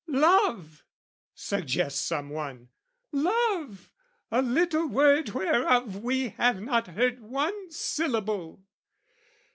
[0.07, 0.83] "Love"
[1.35, 2.69] suggests some one,
[3.11, 3.91] "love,
[4.31, 8.63] a little word "Whereof we have not heard one syllable."